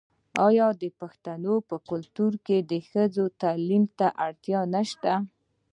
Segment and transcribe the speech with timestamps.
[0.47, 5.13] آیا د پښتنو په کلتور کې د ښځو تعلیم ته اړتیا نشته؟